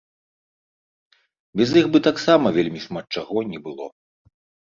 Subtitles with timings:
[1.61, 3.85] Без іх бы таксама вельмі шмат чаго не было.